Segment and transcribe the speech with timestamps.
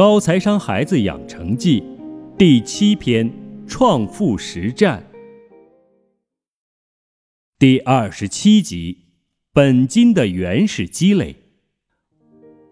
[0.00, 1.84] 高财商孩子养成记
[2.38, 3.30] 第七篇：
[3.66, 5.04] 创富实战。
[7.58, 9.08] 第二十七集：
[9.52, 11.36] 本金的原始积累。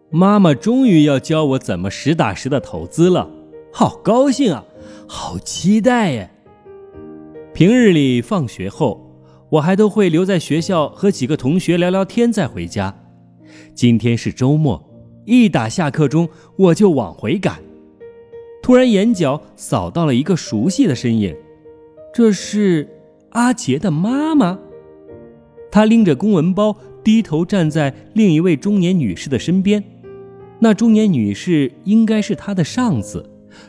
[0.09, 3.31] 妈妈终于要教我怎么实打实的投资了，
[3.75, 4.65] 好高兴啊，
[5.07, 6.31] 好期待耶！
[7.53, 9.21] 平日里放学后，
[9.51, 12.99] 我还都会留在学校和几个同学聊聊天再回家。
[13.75, 14.88] 今天是周末。
[15.29, 16.27] 一打下课钟，
[16.57, 17.59] 我就往回赶。
[18.63, 21.37] 突然眼角扫到了一个熟悉的身影，
[22.15, 22.89] 这是
[23.33, 24.59] 阿杰的妈妈。
[25.71, 26.75] 她拎着公文包，
[27.05, 29.85] 低头站在另一位中年女士的身边。
[30.61, 33.29] 那中年女士应该是她的上司，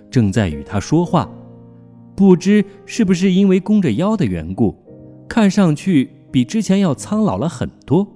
[0.09, 1.30] 正在与她说话。
[2.16, 4.78] 不知是不是因为弓着腰的缘故，
[5.28, 8.08] 看上去比之前要苍老了很多。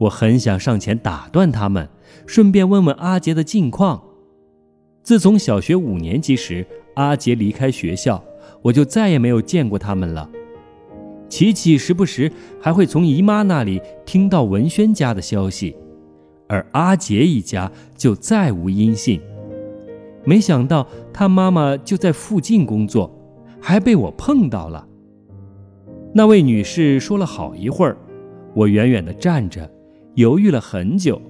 [0.00, 1.88] 我很想上前打断他们。
[2.26, 4.02] 顺便问问阿杰的近况。
[5.02, 8.22] 自从小学五年级时，阿杰离开学校，
[8.62, 10.28] 我就再也没有见过他们了。
[11.28, 15.76] 琪琪时不时还会从姨妈那里听到文轩家的消息，
[16.48, 19.20] 而阿杰一家就再无音信。
[20.24, 23.10] 没想到他妈妈就在附近工作，
[23.60, 24.86] 还被我碰到了。
[26.12, 27.96] 那位女士说了好一会儿，
[28.54, 29.70] 我远远地站着，
[30.14, 31.20] 犹豫了很久。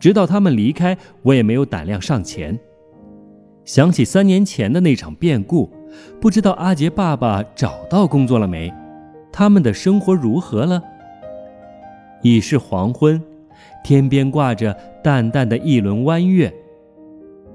[0.00, 2.58] 直到他们离开，我也没有胆量上前。
[3.64, 5.70] 想起三年前的那场变故，
[6.18, 8.72] 不知道阿杰爸爸找到工作了没？
[9.30, 10.82] 他们的生活如何了？
[12.22, 13.22] 已是黄昏，
[13.84, 16.52] 天边挂着淡淡的一轮弯月。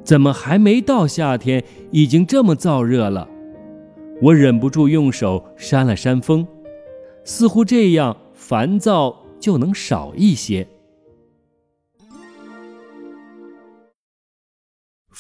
[0.04, 3.28] 怎么还没到夏天，已经这么燥热了？
[4.22, 6.48] 我忍不住用手扇了扇风，
[7.24, 10.68] 似乎这样烦躁就能少一些。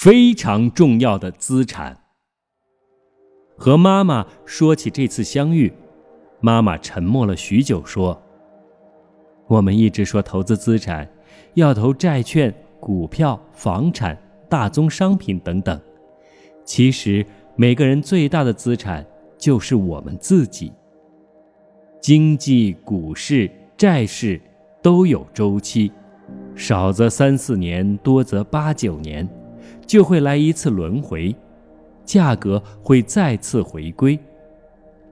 [0.06, 1.98] 非常重要的资产。
[3.58, 5.74] 和妈妈说起这次相遇，
[6.40, 8.22] 妈妈沉默了许久，说
[9.50, 11.09] ：“我们一直说投资资产，
[11.56, 14.16] 要投债券、股票、房产、
[14.47, 15.81] 大宗商品等等。
[16.63, 17.25] 其实
[17.56, 19.03] 每个人最大的资产
[19.40, 20.72] 就是我们自己。
[22.00, 24.40] 经济、股市、债市
[24.84, 25.91] 都有周期，
[26.56, 29.28] 少则三四年，多则八九年。”
[29.85, 31.35] 就会来一次轮回，
[32.03, 34.18] 价格会再次回归，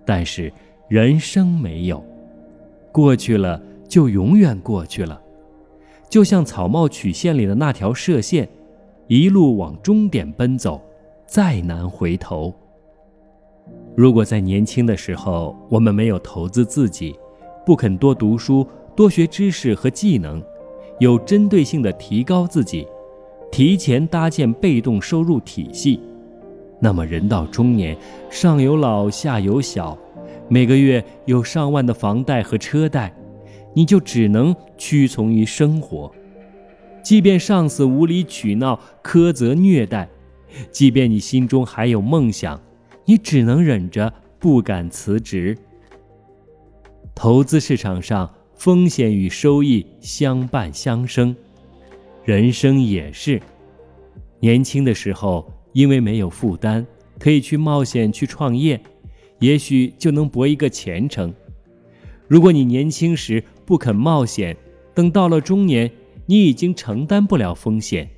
[0.06, 0.52] 但是
[0.88, 2.04] 人生没有，
[2.92, 5.22] 过去了就永远过去了，
[6.10, 8.48] 就像草帽曲线里的那条射线，
[9.08, 10.82] 一路往终点奔走，
[11.26, 12.54] 再难回头。
[13.96, 17.16] 如果在年轻的时候我们没有投资自己，
[17.66, 20.44] 不肯多读书、多学知识和技能，
[21.00, 22.88] 有针对性的提高自己。
[23.54, 26.00] 提前搭建被动收入体系，
[26.80, 27.96] 那么人到中年，
[28.32, 29.96] 上有老下有小，
[30.50, 33.14] 每个月有上万的房贷和车贷，
[33.76, 36.12] 你就只能屈从于生活。
[37.04, 40.10] 即便上司无理取闹、苛责虐待，
[40.72, 42.60] 即便你心中还有梦想，
[43.06, 45.56] 你只能忍着不敢辞职。
[47.14, 51.36] 投资市场上，风险与收益相伴相生。
[52.26, 53.42] 人生也是，
[54.40, 56.86] 年轻的时候因为没有负担，
[57.20, 58.80] 可以去冒险去创业，
[59.40, 61.34] 也许就能搏一个前程。
[62.30, 64.56] 如果你年轻时不肯冒险，
[64.94, 65.92] 等到了中年，
[66.26, 68.10] 你已经承担不了风险，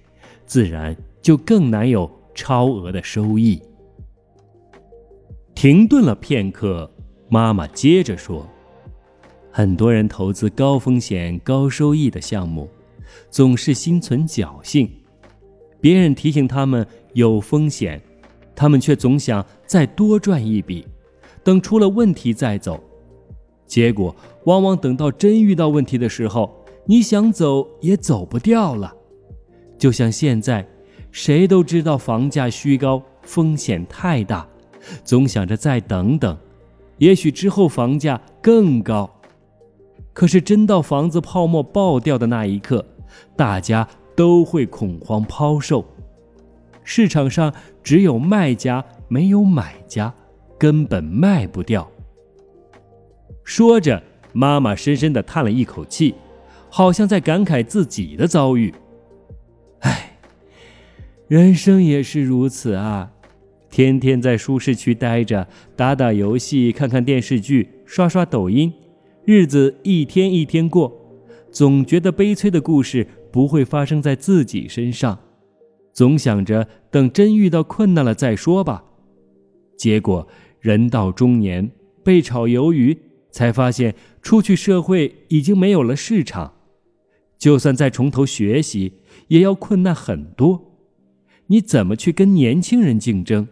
[0.46, 3.60] 自然就更难有超额的收益。
[5.56, 6.92] 停顿了片刻，
[7.28, 8.48] 妈妈接着说
[9.50, 12.70] ：“很多人投资高风险高收益的项目。”
[13.30, 14.90] 总是心存侥幸，
[15.80, 18.02] 别人提醒他们有风险，
[18.56, 20.86] 他们却总想再多赚一笔，
[21.44, 22.84] 等出了问题再走。
[23.66, 26.56] 结果往往等到真遇到问题的时候，
[26.86, 28.94] 你想走也走不掉了。
[29.78, 30.66] 就像现在，
[31.12, 34.48] 谁都知道房价虚高，风险太大，
[35.04, 36.38] 总想着再等等，
[37.00, 39.10] 也许之后房价更高。
[40.14, 42.86] 可是真到房子泡沫爆掉的那一刻，
[43.36, 45.86] 大家都会恐慌抛售，
[46.84, 47.54] 市场上
[47.84, 50.14] 只有卖家没有买家，
[50.58, 51.90] 根本卖不掉。
[53.44, 54.02] 说着，
[54.34, 56.16] 妈妈深深的叹了一口气，
[56.70, 58.74] 好像在感慨自己的遭遇。
[59.80, 60.18] 唉，
[61.28, 63.12] 人生也是如此啊，
[63.70, 68.74] 天天在舒适区待着，打打游戏，看看电视剧，刷刷抖音，
[69.26, 71.05] 日子一天一天过。
[71.56, 75.18] 总觉得悲催的故事不会发生在自己身上，
[75.94, 78.84] 总想着等真遇到困难了再说吧。
[79.78, 80.28] 结果
[80.60, 81.72] 人到中年，
[82.04, 82.98] 被炒鱿鱼，
[83.32, 86.56] 才发现出去社会已经没有了市场。
[87.38, 88.96] 就算再从头学习，
[89.30, 90.82] 也要困难很多。
[91.48, 93.48] 你怎么去跟年轻人竞争？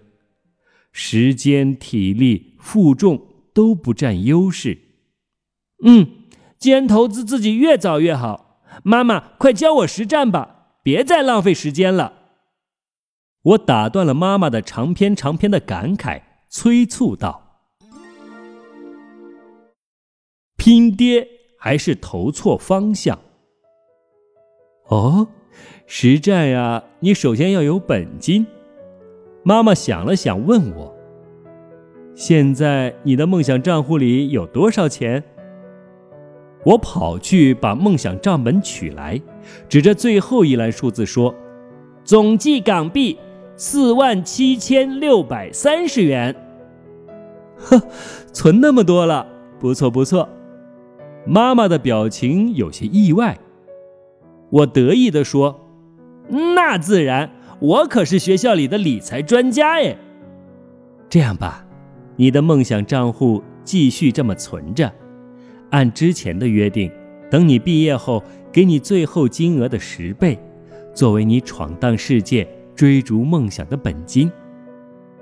[0.91, 4.77] 时间、体力、负重都不占优势。
[5.85, 6.07] 嗯，
[6.63, 12.13] 既然投资自己越早越好，妈妈快教我实战吧，别再浪费时间了。
[13.42, 17.60] 我打断了妈妈的长篇长篇的感慨，催促道
[20.56, 21.27] ：“拼爹
[21.60, 23.19] 还是投错方向？
[24.88, 25.27] 哦，
[25.86, 28.48] 实战呀，你首先要有本金。”
[29.44, 30.95] 妈妈想了想，问我
[32.15, 35.21] ：“现在你的梦想账户里有多少钱？”
[36.63, 39.21] 我跑去把梦想账本取来，
[39.68, 41.33] 指着最后一栏数字说
[42.06, 43.18] ：“总计港币
[43.56, 46.36] 四万七千六百三十元。”
[47.60, 47.81] 呵，
[48.31, 49.27] 存那么多了，
[49.60, 50.27] 不错不错。
[51.25, 53.38] 妈妈的表情有些意外。
[54.50, 55.60] 我得意地说
[56.56, 57.30] ：“那自然。”
[57.60, 59.98] 我可是学校里的理财专家耶。
[61.07, 61.65] 这样吧，
[62.18, 64.92] 你的梦想账户继续这么存着，
[65.73, 66.89] 按之前的约定，
[67.29, 70.37] 等你毕业后，给你最后金额的十倍，
[70.93, 74.31] 作为你闯荡世界、追逐梦想的本金。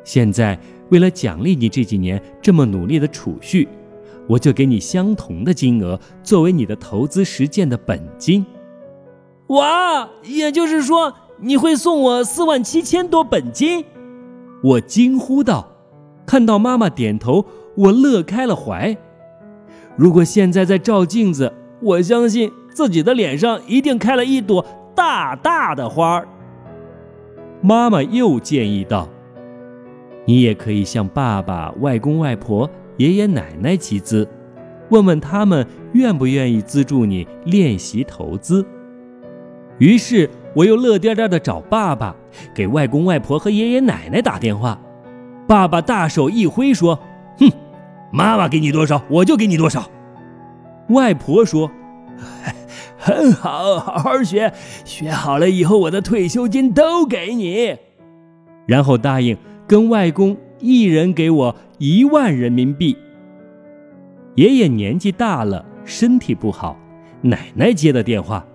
[0.04, 0.60] 现在，
[0.90, 3.68] 为了奖励你这几年这么努力的储蓄，
[4.28, 8.46] 我就给你相同的金额，作为你的投资实践的本金。
[9.48, 11.14] 哇，也就是说。
[11.44, 13.84] 你会送我四万七千多本金？
[14.62, 15.76] 我惊呼道。
[16.24, 17.44] 看到妈妈点头，
[17.76, 18.96] 我乐开了怀。
[19.96, 21.52] 如果现在在照镜子，
[21.82, 24.66] 我相信自己的脸上一定开了一朵
[24.96, 26.28] 大大的花儿。
[27.62, 29.08] 妈妈又建议道
[30.26, 34.28] ：“你也可以向爸爸、外公外婆、爷爷奶奶集资，
[34.90, 38.66] 问问他们愿不愿意资助你练习投资。”
[39.80, 40.30] 于是。
[40.54, 42.14] 我又乐颠颠的找爸爸，
[42.54, 44.78] 给外公外婆和爷爷奶奶打电话。
[45.48, 47.00] 爸爸大手一挥说：“，
[48.12, 49.90] 妈妈给你多少，我就给你多少。”
[50.90, 51.72] 外婆说
[52.98, 54.54] ：“很好，好好学，
[54.86, 57.76] 学好了以后，我的退休金都给你。”
[58.68, 59.38] 然后答应
[59.68, 62.98] 跟外公一人给我一万人民币。
[64.36, 66.78] 爷爷年纪大了，身体不好，
[67.22, 68.46] 奶奶接的电话，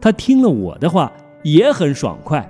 [0.00, 1.10] 他听了我的话。
[1.42, 2.44] 也很爽快，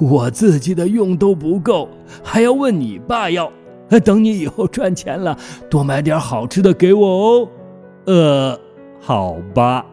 [0.00, 1.88] 我自己的用都不够，
[2.24, 3.52] 还要问你爸要。
[4.04, 5.38] 等你以后赚钱了，
[5.70, 7.48] 多买点好吃的给我哦。
[8.06, 8.60] 呃，
[9.00, 9.86] 好吧。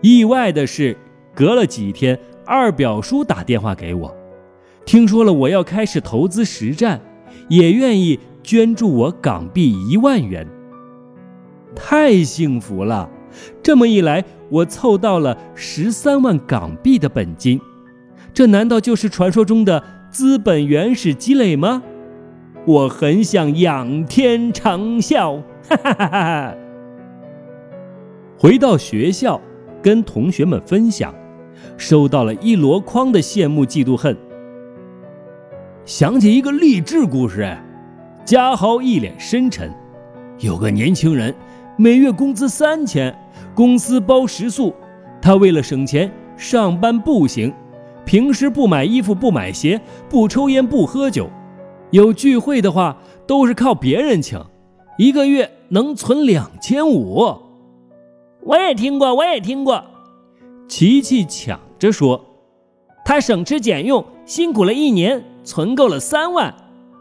[0.00, 0.96] 意外的是，
[1.34, 4.14] 隔了几天，二表叔打电话给我，
[4.84, 7.00] 听说了我要开始投资实战，
[7.48, 10.46] 也愿意捐助我港币一万元。
[11.74, 13.08] 太幸福了！
[13.62, 14.24] 这么一来。
[14.50, 17.58] 我凑到了十三万港币的本金，
[18.34, 21.82] 这难道就是传说中的资本原始积累吗？
[22.64, 26.54] 我很想仰天长啸，哈哈哈哈！
[28.38, 29.40] 回到学校，
[29.82, 31.12] 跟同学们分享，
[31.76, 34.16] 收到了一箩筐的羡慕嫉妒恨。
[35.84, 37.52] 想起一个励志故事，
[38.24, 39.68] 嘉豪一脸深沉，
[40.38, 41.34] 有个年轻人，
[41.76, 43.12] 每月工资三千。
[43.54, 44.72] 公司包食宿，
[45.20, 47.52] 他为了省钱，上班步行，
[48.04, 51.28] 平时不买衣服不买鞋，不抽烟不喝酒，
[51.92, 52.96] 有聚会的话
[53.26, 54.42] 都是靠别人请，
[54.96, 57.38] 一个月能存两千五。
[58.40, 59.84] 我也听过，我也听过。
[60.66, 62.24] 琪琪抢着说
[63.04, 66.54] ：“他省吃俭用，辛苦了一年，存够了三万。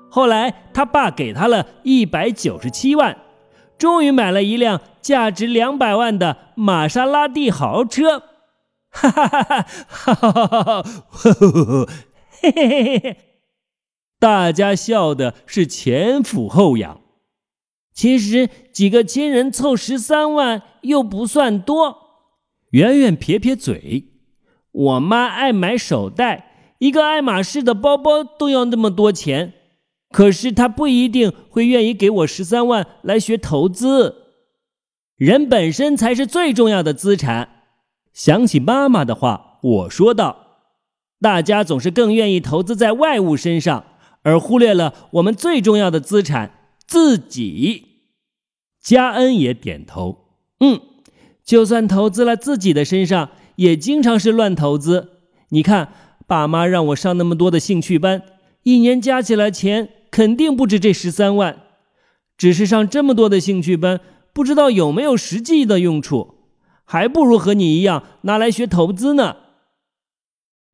[0.09, 3.17] 后来他爸给他了一百九十七万，
[3.77, 8.23] 终于买了一辆价值两百万的玛莎拉蒂豪车。”
[8.91, 9.73] 哈哈哈哈哈！
[9.87, 10.83] 哈哈哈哈哈！
[12.41, 13.17] 嘿嘿嘿嘿嘿！
[14.21, 17.01] 大家笑的是前俯后仰。
[17.91, 21.97] 其实几个亲人凑十三万又不算多。
[22.69, 24.11] 圆圆撇撇嘴，
[24.71, 29.53] 我妈爱买手袋，一个爱马仕的包包都要那么多钱。
[30.11, 34.27] 可是他不一定会愿意给我十三万来学投资。
[35.15, 37.49] 人本身才是最重要的资产。
[38.13, 40.67] 想起妈妈的话，我说道
[41.19, 43.85] ：“大家总是更愿意投资在外物身上，
[44.23, 46.51] 而忽略了我们最重要的资产——
[46.87, 47.87] 自己。”
[48.81, 50.25] 嘉恩也点头
[50.59, 50.81] ：“嗯，
[51.43, 55.09] 就算投资了自己的身上，也经常是乱投资。
[55.49, 55.93] 你看，
[56.25, 58.23] 爸妈让我上那么多的兴趣班，
[58.63, 61.61] 一年加起来钱肯定不止这十三万。
[62.37, 63.99] 只是上这么多的兴趣班，
[64.33, 66.35] 不知道有没有实际的用处，
[66.85, 69.35] 还不如和你一样拿来学投资呢。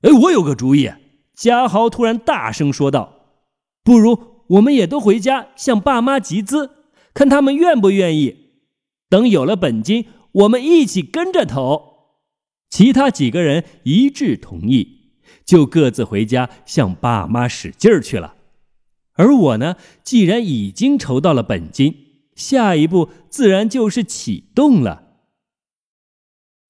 [0.04, 0.89] 哎，我有个主意！
[1.34, 3.16] 嘉豪突然大声说道
[3.88, 6.72] ：“不如我们也都回家向爸妈集资，
[7.13, 8.36] 看他们愿不愿意。
[9.08, 12.17] 等有了本金，我们一起跟着投。”
[12.70, 15.13] 其他几个人一致同意，
[15.46, 18.36] 就各自回家向爸妈使劲儿去了。
[19.13, 21.96] 而我呢，既然已经筹到了本金，
[22.36, 25.03] 下一步自然就是启动了。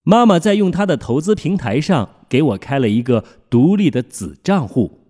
[0.04, 5.07] 妈妈在用她的投资平台上给我开了一个独立的子账户。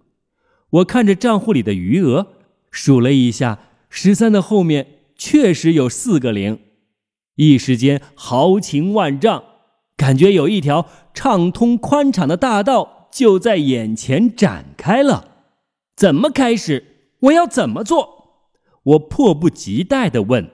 [0.70, 2.28] 我看着账户里的余额，
[2.72, 3.60] 数了一下，
[3.90, 6.60] 十三的后面确实有四个零，
[7.36, 9.44] 一时间豪情万丈。
[9.96, 15.30] 感觉有一条畅通宽敞的大道就在眼前展开了，
[15.96, 17.16] 怎么开始？
[17.22, 18.52] 我要怎么做？
[18.84, 20.52] 我迫不及待地问。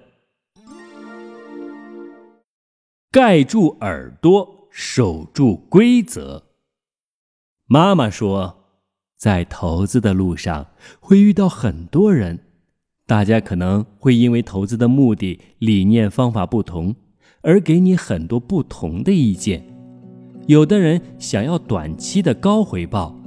[3.12, 6.46] 盖住耳朵，守住规则。
[7.66, 8.63] 妈妈说，
[9.24, 10.68] 在投资的路上
[11.00, 12.40] 会遇到很多人，
[13.08, 16.94] 大家可能会因为投资的目的、理念、方法不同。
[17.42, 19.64] 而给你很多不同的意见，
[20.46, 23.18] 有的人想要短期的高回报，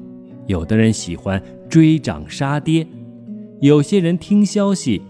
[0.46, 2.86] 有的人喜欢追涨杀跌，
[3.62, 5.00] 有些人听消息，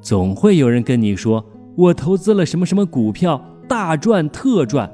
[0.00, 4.90] 总会有人跟你说我投资了什么什么股票大赚特赚，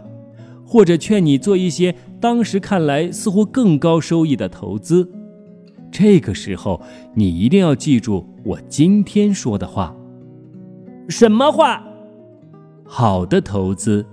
[0.63, 1.95] 或者劝你做一些
[2.27, 5.09] 当时看来似乎更高收益的投资。
[5.93, 6.83] 这个时候，
[7.15, 9.95] 你一定要记住我今天说的话。
[11.09, 11.85] 什么话？
[12.85, 14.05] 好的投资，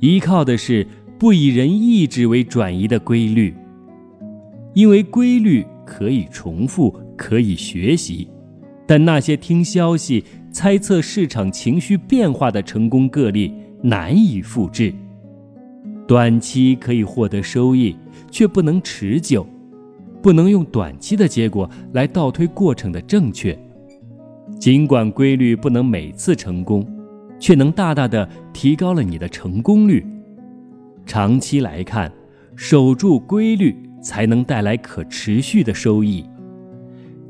[0.00, 0.86] 依靠的是
[1.18, 3.54] 不以人意志为转移的规律，
[4.72, 8.30] 因为规律可以重复，可以学习，
[8.86, 14.94] 但那些听消息、猜测市场情绪变化的成功个例难以复制。
[16.08, 17.94] 短期可以获得收益，
[18.30, 19.46] 却不能持久，
[20.20, 23.56] 不能用短期的结果来倒推过程的正确。
[24.58, 26.84] 尽管规律不能每次成功。
[27.40, 30.04] 却能大大的提高了你的成功率。
[31.06, 32.12] 长期来看，
[32.56, 36.24] 守住规律才能带来可持续的收益。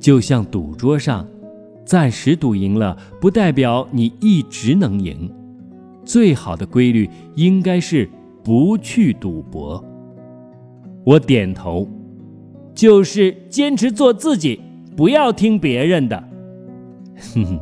[0.01, 1.27] 就像赌桌上，
[1.85, 5.31] 暂时赌赢了，不代表你一直能赢。
[6.05, 8.09] 最好的规律应该是
[8.49, 9.85] 不去赌博。
[11.05, 11.87] 我点头，
[12.75, 14.59] 就是坚持做自己，
[14.97, 16.17] 不要听别人的。
[17.35, 17.61] 哼哼，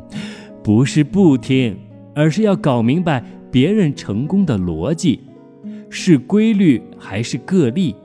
[0.63, 1.77] 不是不听。
[2.15, 5.19] 而是要搞明白别人成功的逻辑，
[5.91, 7.97] 是规律还是个例？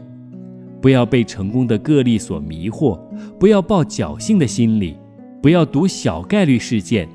[0.81, 3.00] 不要被成功的个例所迷惑，
[3.39, 4.97] 不要抱侥幸的心理，
[5.39, 7.07] 不要赌小概率事件，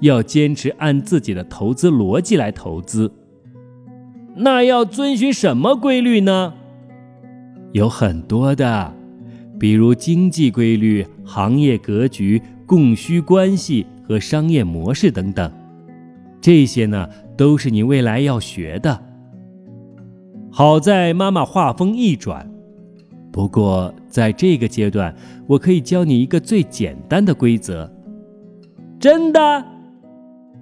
[0.00, 3.12] 要坚持按自己的投资逻辑来投资。
[4.42, 6.54] 那要遵循什么规律呢？
[7.72, 8.92] 有很多的，
[9.58, 15.52] 比如经济规律、行业格局、供需关系和商业模式等等。
[16.40, 17.06] 这些呢，
[17.36, 18.98] 都是你未来要学的。
[20.50, 22.50] 好在妈妈话锋一转，
[23.30, 25.14] 不过在这个阶段，
[25.46, 27.92] 我可以教你一个最简单的规则。
[28.98, 29.64] 真的？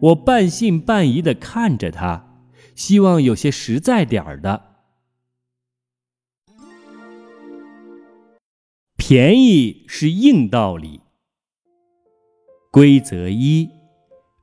[0.01, 2.23] 我半信半疑的看着他，
[2.79, 4.77] 希望有些实在点儿的。
[8.97, 11.01] 便宜是硬道理。
[12.71, 13.69] 规则一：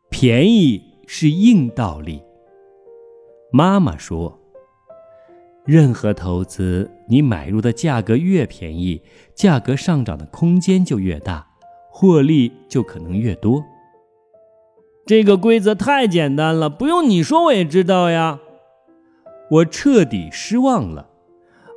[0.10, 0.84] 便宜。
[1.08, 2.20] 是硬道理。
[3.51, 4.39] 妈妈说
[5.63, 9.04] ：“任何投资，你买入的价格越便宜，
[9.36, 11.48] 价格上涨的空间就越大，
[11.92, 13.63] 获利就可能越多。”
[15.06, 18.40] 这个规则太简单了，不用你说我也知道呀。
[19.52, 21.08] 我彻底失望了。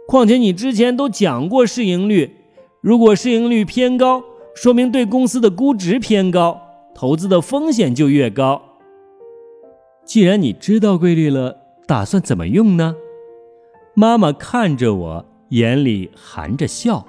[0.07, 2.37] 况且你之前都讲过市盈率，
[2.81, 4.23] 如果市盈率偏高，
[4.55, 6.59] 说明对公司的估值偏高，
[6.95, 8.63] 投资的风险就越高。
[10.07, 11.55] 既然你知道规律了，
[11.87, 12.97] 打算怎么用呢？
[13.93, 17.05] 妈妈看着我，眼里含着笑。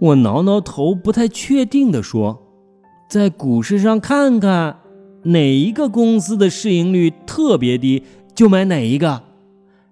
[0.00, 2.41] 我挠挠头，不太确定地说
[3.12, 4.78] ：“在股市上看看，
[5.24, 8.02] 哪一个公司的市盈率特别低，
[8.34, 9.22] 就买哪一个。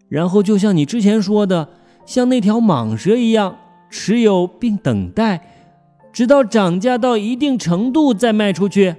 [0.08, 1.68] 然后就像你之前说的，
[2.06, 3.58] 像那条蟒蛇一样，
[3.90, 5.38] 持有并等待，
[6.10, 8.94] 直到涨价到一定程度再卖出去。”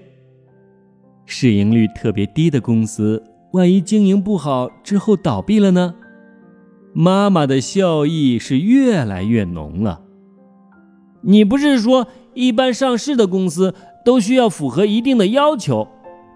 [1.26, 3.24] 市盈率特别低的公司，
[3.54, 5.96] 万一经营不好之后倒闭了呢？
[6.94, 10.02] 妈妈的笑意是越来越浓了。
[11.24, 15.88] 你不是说一般上市的公司都需要符合一定的要求，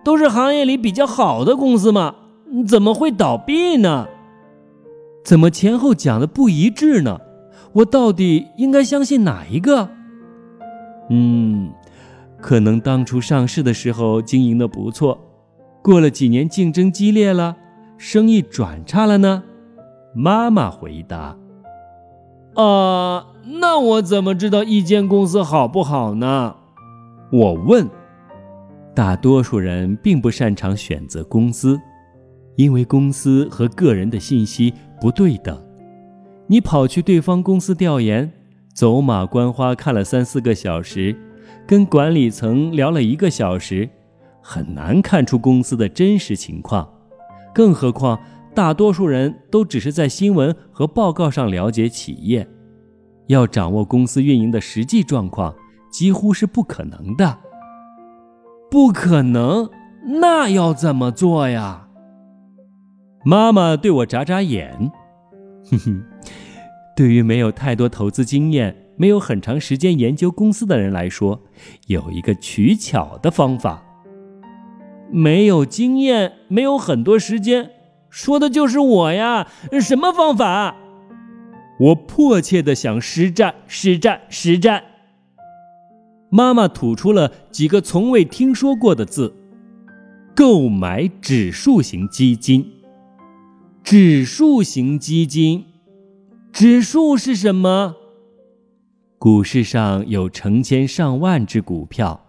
[0.04, 2.16] 都是行业里比较好的公司嘛？
[2.68, 4.08] 怎么会倒闭呢？
[5.24, 7.20] 怎么前后讲的不一致呢？
[7.74, 9.90] 我到底应该相信哪一个？
[11.10, 11.72] 嗯，
[12.40, 15.20] 可能当初上市的时候经营的不错，
[15.82, 17.58] 过了几年竞争激烈了，
[17.98, 19.44] 生意转差了呢？
[20.14, 21.36] 妈妈回答
[22.56, 23.26] ：“啊，
[23.60, 26.56] 那我怎么知道一间公司好不好呢？”
[27.32, 27.90] 我问。
[28.96, 31.80] 大多数人并不擅长选择公司。
[32.56, 35.62] 因为公司和个人的信息不对等，
[36.48, 38.32] 你跑去对方公司调研，
[38.74, 41.14] 走马观花看了三四个小时，
[41.68, 43.90] 跟管理层聊了一个小时，
[44.42, 46.90] 很难看出公司的真实情况。
[47.54, 48.18] 更何况，
[48.54, 52.48] 大多数人都只是在新闻和报告上了解企业，
[53.28, 55.54] 要掌握公司运营的实际状况，
[55.98, 57.38] 几乎是不可能的。
[58.70, 59.70] 不可能？
[60.20, 61.88] 那要怎么做呀？
[63.24, 64.92] 妈妈对我眨眨眼，
[65.72, 66.04] 哼哼，
[66.98, 71.42] 对于没有太多投资经验、没有很长时间研究公司的人来说，
[71.88, 73.82] 有一个取巧的方法。
[75.10, 77.72] 没有经验、没有很多时间，
[78.10, 79.48] 说的就是我呀！
[79.80, 80.76] 什么方法？
[81.80, 84.84] 我迫切的想实战、实战、实战。
[86.30, 89.34] 妈妈吐出了几个从未听说过的字：
[90.36, 92.72] 购买指数型基金。
[93.84, 95.66] 指数型基金，
[96.52, 97.96] 指数是什么？
[99.20, 102.26] 股市上有成千上万只股票，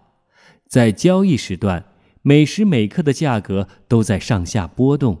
[0.67, 1.85] 在交易时段，
[2.21, 5.17] 每时每刻的价格都在上下波动。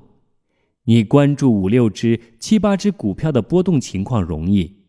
[0.85, 4.83] 你关注五六只、七八只股票的波动情况容易，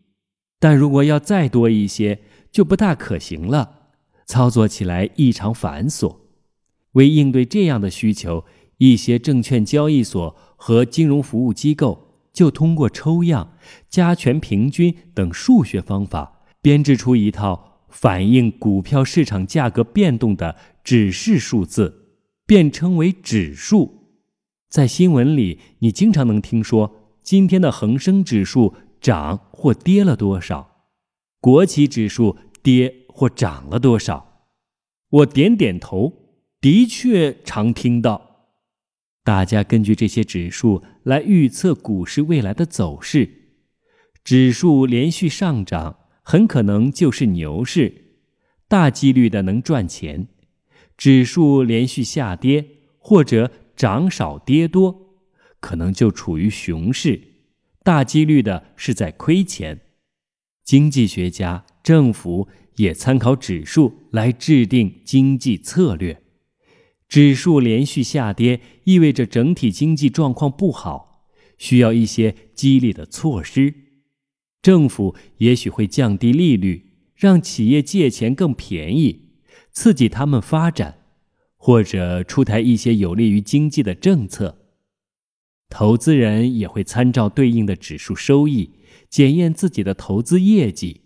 [0.59, 2.19] 但如果要再多一些，
[2.51, 3.78] 就不大可行了，
[4.29, 6.17] 操作起来异常繁琐。
[6.91, 8.45] 为应对这样的需求，
[8.77, 10.35] 一些证券交易所。
[10.61, 13.53] 和金融服务机构就通过抽样、
[13.87, 22.09] 加权平均等数学方法，编制出一套反映股票市场价格变动的指示数字，
[22.45, 24.09] 便称为指数。
[24.69, 30.83] 在新闻里，你经常能听说今天的恒生指数涨或跌了多少，
[31.39, 34.47] 国企指数跌或涨了多少。
[35.09, 36.13] 我点点头，
[36.61, 38.27] 的确常听到。
[39.23, 43.29] 大家根据这些指数来预测股市未来的走势，
[44.23, 48.21] 指数连续上涨，很可能就是牛市，
[48.67, 50.27] 大几率的能赚钱；
[50.97, 52.65] 指数连续下跌
[52.97, 55.19] 或者涨少跌多，
[55.59, 57.21] 可能就处于熊市，
[57.83, 59.79] 大几率的是在亏钱。
[60.63, 62.47] 经济学家、政府
[62.79, 66.21] 也参考指数来制定经济策略。
[67.09, 71.25] 指数连续下跌，意味着整体经济状况不好，
[71.57, 73.73] 需要一些激励的措施。
[74.61, 79.31] 政府也许会降低利率，让企业借钱更便宜，
[79.73, 80.99] 刺激他们发展，
[81.57, 84.57] 或者出台一些有利于经济的政策。
[85.69, 88.71] 投资人也会参照对应的指数收益，
[89.09, 91.01] 检验自己的投资业绩。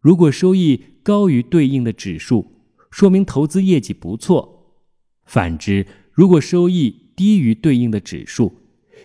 [0.00, 2.52] 如果收益高于对应的指数，
[2.90, 4.82] 说明投资业绩不错。
[5.24, 8.54] 反之，如果收益低于对应的指数，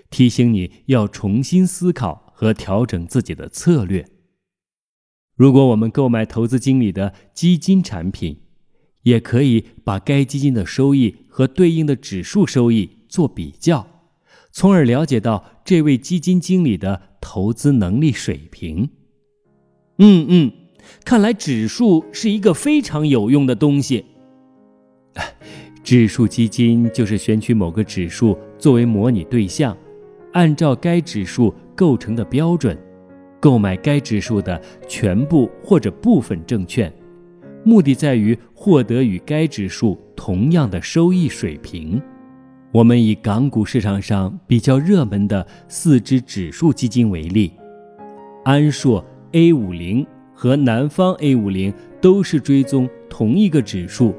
[0.09, 4.07] 提醒你要重新思考和调整自己的策略。
[5.35, 8.37] 如果我们购买投资经理的基金产品，
[9.01, 13.85] 也可以把该基金的收益和对应的指数收益做比较，
[14.51, 18.89] 从而了解到这位基金经理的投资能力水平。
[19.97, 20.51] 嗯嗯，
[21.03, 24.05] 看来指数是一个非常有用的东西。
[25.83, 29.75] 指数基金就是选取某个指数作为模拟对象，
[30.31, 32.77] 按照该指数构成的标准，
[33.39, 36.91] 购买该指数的全部或者部分证券，
[37.65, 42.01] 目的在于获得与该指数同样的收益水平。
[42.71, 47.51] 我们以港股市场上比较热门的四只指数基金为例，
[48.45, 50.07] 安硕 A 五零
[50.43, 54.13] 和南方 A 五零都是追踪同一个指数。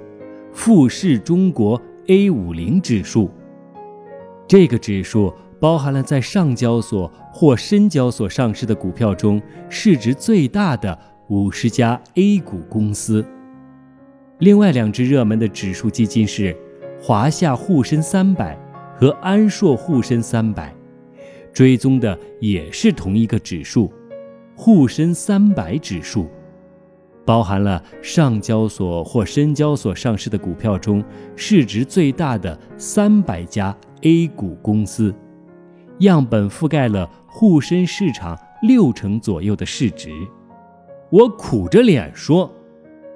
[0.55, 3.31] 富士中国 A 五零指数，
[4.49, 13.23] 这个指数包含了在上交所或深交所上市的股票中市值最大的五十家 A 股公司。
[14.39, 16.57] 另外两只热门的指数基金是
[17.03, 18.59] 华夏沪深三百
[18.97, 20.75] 和安硕沪深三百，
[21.53, 23.93] 追踪的也是同一个指数——
[24.57, 26.29] 沪深三百指数，
[27.25, 31.03] 包含了上交所或深交所上市的股票中
[31.37, 35.15] 市值最大的三百家 A 股公司，
[35.99, 40.11] 样本覆盖了沪深市场六成左右的市值。
[41.11, 42.51] 我苦着脸说：“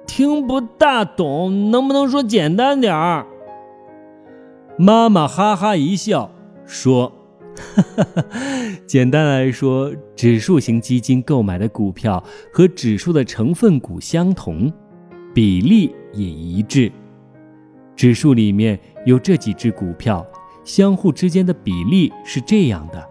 [0.07, 3.25] 听不大懂，能不能说简单点儿？”
[4.77, 6.31] 妈妈哈哈一笑
[6.65, 7.11] 说：“，
[8.87, 14.71] 简单来说，指数型基金购买的股票和指数的成分股相同，
[15.33, 16.91] 比例也一致。
[17.95, 20.25] 指数里面有这几只股票，
[20.63, 23.03] 相互之间的比例是这样的，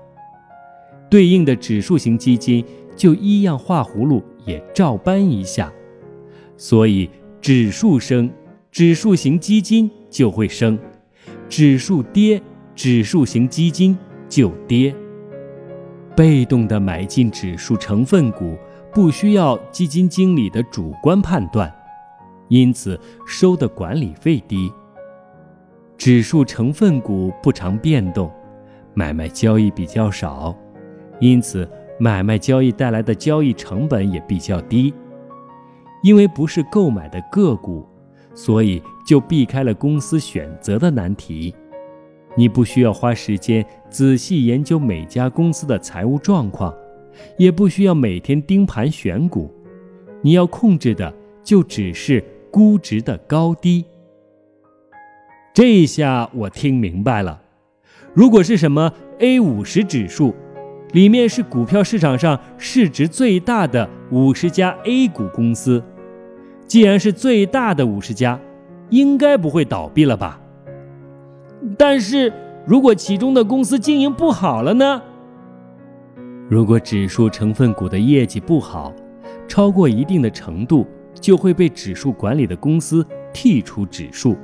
[1.11, 2.65] 对应的指数型基金
[2.97, 5.71] 就一样画葫芦。”也照搬一下，
[6.57, 8.31] 所以指数升，
[8.73, 10.79] 指数型基金就会升；
[11.51, 12.41] 指数跌，
[12.75, 13.95] 指数型基金
[14.29, 14.95] 就跌。
[16.17, 18.57] 被动的买进指数成分股，
[18.93, 21.73] 不需要基金经理的主观判断，
[22.49, 24.73] 因此收的管理费低。
[25.97, 28.31] 指数成分股不常变动，
[28.95, 30.57] 买卖交易比较少，
[31.21, 31.69] 因此。
[32.01, 34.95] 买卖交易带来的交易成本也比较低，
[36.05, 37.85] 因为不是购买的个股，
[38.37, 41.53] 所以就避开了公司选择的难题。
[42.39, 46.73] 你不需要花时间仔细研究每家公司的财务状况，
[47.37, 49.53] 也不需要每天盯盘选股，
[50.23, 53.85] 你要控制的就只是估值的高低。
[55.53, 57.43] 这一下我听明白了，
[58.15, 60.33] 如果是什么 A 五十指数。
[60.93, 65.83] 里面是股票市场上市值最大的五十家 A 股公司，
[66.67, 68.41] 既然是最大的五十家，
[68.89, 70.41] 应该不会倒闭了吧？
[71.77, 72.33] 但是
[72.67, 75.03] 如果其中的公司经营不好了呢？
[76.49, 78.93] 如果指数成分股的业绩不好，
[79.47, 80.87] 超过一定的程度，
[81.21, 84.37] 就会被指数管理的公司剔出指数，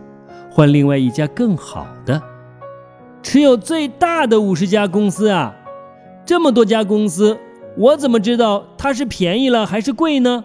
[0.50, 2.20] 换另外一家更好的。
[3.22, 5.54] 持有最大的五十家公司啊！
[6.26, 7.38] 这么多家公司，
[7.76, 10.44] 我怎么知道它是便宜了还是贵呢？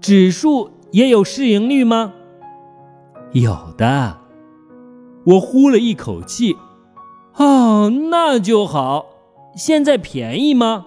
[0.00, 2.12] 指数也有市盈率吗？
[3.32, 4.21] 有的。
[5.24, 6.56] 我呼了一口气，
[7.36, 9.06] 哦，那就好。
[9.54, 10.86] 现在便宜吗？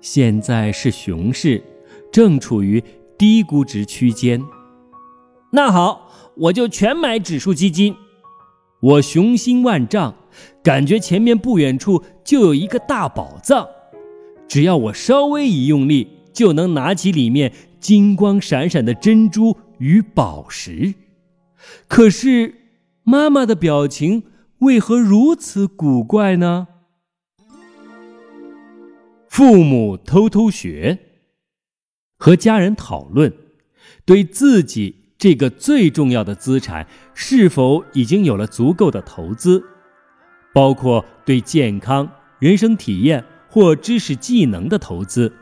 [0.00, 1.62] 现在是熊市，
[2.10, 2.82] 正处于
[3.18, 4.42] 低估值区间。
[5.52, 7.94] 那好，我就全买指数基金。
[8.80, 10.14] 我雄心万丈。
[10.62, 13.66] 感觉前面不远处就有一个大宝藏，
[14.46, 20.94] 只要我稍微一用力，就能拿起里面金光闪闪的珍珠与宝石。
[21.88, 22.54] 可是
[23.10, 24.24] 妈妈的表情
[24.58, 26.68] 为何如此古怪呢？
[29.30, 30.98] 父母偷偷学，
[32.18, 33.32] 和家人讨论，
[34.04, 39.64] 对自己这个最重要的资产是否已经有了足够的投资。
[40.52, 45.32] 包括对健康、人生体验或知识技能的投资，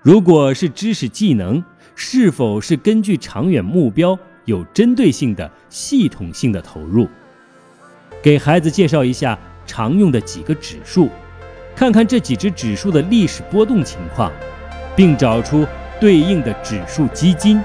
[0.00, 1.62] 如果是知识技能，
[1.94, 7.06] 是否是根据长远目标有针对性的系统性的投入？
[8.22, 11.10] 给孩子介绍一下常用的几个指数，
[11.76, 14.32] 看看这几只指数的历史波动情况，
[14.96, 15.66] 并找出
[16.00, 17.60] 对应的指数基金。